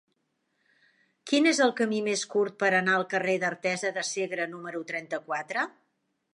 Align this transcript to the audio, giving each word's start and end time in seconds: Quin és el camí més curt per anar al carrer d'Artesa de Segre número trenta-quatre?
Quin 1.31 1.49
és 1.51 1.59
el 1.65 1.73
camí 1.81 1.99
més 2.07 2.23
curt 2.33 2.57
per 2.65 2.71
anar 2.79 2.97
al 3.01 3.07
carrer 3.13 3.37
d'Artesa 3.45 3.95
de 4.01 4.07
Segre 4.11 4.51
número 4.57 4.85
trenta-quatre? 4.93 5.71